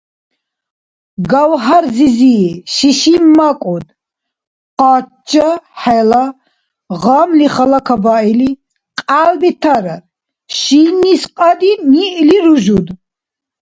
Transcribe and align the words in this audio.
Гавгьар-зизи, 1.29 2.37
шишиммакӀуд. 2.73 3.85
Къача 4.79 5.49
хӀела, 5.81 6.25
гъамли 7.01 7.47
халакабаили, 7.53 8.51
кьял 8.97 9.31
бетарар. 9.41 10.01
Шиннис 10.57 11.23
кьадин 11.37 11.79
ниъли 11.91 12.37
ружуд. 12.45 12.87